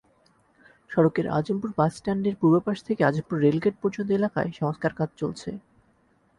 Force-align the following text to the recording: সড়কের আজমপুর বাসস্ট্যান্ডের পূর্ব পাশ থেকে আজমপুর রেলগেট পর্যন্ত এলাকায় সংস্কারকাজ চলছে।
সড়কের 0.89 1.27
আজমপুর 1.29 1.69
বাসস্ট্যান্ডের 1.77 2.35
পূর্ব 2.41 2.55
পাশ 2.59 2.77
থেকে 2.87 3.01
আজমপুর 3.03 3.37
রেলগেট 3.39 3.75
পর্যন্ত 3.83 4.09
এলাকায় 4.11 4.49
সংস্কারকাজ 4.61 5.09
চলছে। 5.17 5.49